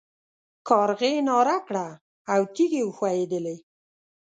[0.67, 1.87] کارغې ناره کړه
[2.33, 3.57] او تيږې وښوېدلې.